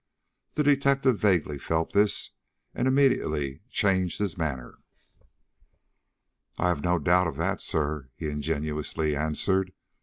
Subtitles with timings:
[0.53, 2.31] The detective vaguely felt this,
[2.73, 4.79] and immediately changed his manner.
[6.57, 9.73] "I have no doubt of that, sir," he ingenuously answered.